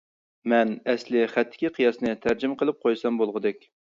[0.53, 3.63] مەن ئەسلى خەتتىكى قىياسنى تەرجىمە قىلىپ قويسام بولغۇدەك.